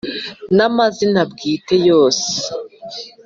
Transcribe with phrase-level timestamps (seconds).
[0.57, 2.29] Na mazina bwite yose